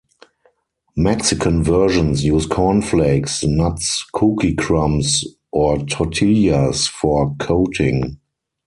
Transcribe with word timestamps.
Mexican 0.97 1.63
versions 1.63 2.23
use 2.23 2.47
corn 2.47 2.81
flakes, 2.81 3.43
nuts, 3.43 4.03
cookie 4.13 4.55
crumbs, 4.55 5.23
or 5.51 5.77
tortillas 5.85 6.87
for 6.87 7.35
coating. 7.35 8.19